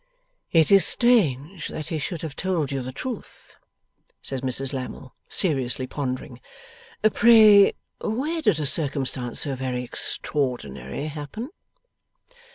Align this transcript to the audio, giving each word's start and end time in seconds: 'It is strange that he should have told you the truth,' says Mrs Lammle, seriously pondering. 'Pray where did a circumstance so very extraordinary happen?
'It 0.51 0.71
is 0.71 0.83
strange 0.83 1.67
that 1.67 1.89
he 1.89 1.99
should 1.99 2.23
have 2.23 2.35
told 2.35 2.71
you 2.71 2.81
the 2.81 2.91
truth,' 2.91 3.57
says 4.23 4.41
Mrs 4.41 4.73
Lammle, 4.73 5.13
seriously 5.29 5.85
pondering. 5.85 6.41
'Pray 7.13 7.73
where 7.99 8.41
did 8.41 8.59
a 8.59 8.65
circumstance 8.65 9.41
so 9.41 9.53
very 9.53 9.83
extraordinary 9.83 11.05
happen? 11.05 11.51